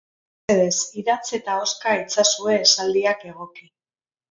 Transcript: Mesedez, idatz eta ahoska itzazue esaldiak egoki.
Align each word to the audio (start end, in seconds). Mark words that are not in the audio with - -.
Mesedez, 0.51 0.79
idatz 1.01 1.21
eta 1.39 1.53
ahoska 1.59 1.95
itzazue 2.05 2.57
esaldiak 2.65 3.25
egoki. 3.35 3.71